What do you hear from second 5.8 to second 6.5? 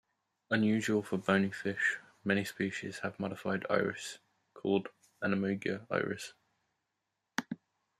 iris.